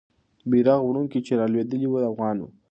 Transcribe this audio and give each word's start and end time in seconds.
بیرغ 0.49 0.79
وړونکی 0.83 1.19
چې 1.25 1.31
رالوېدلی 1.39 1.87
وو، 1.89 2.07
افغان 2.11 2.37
وو. 2.39 2.49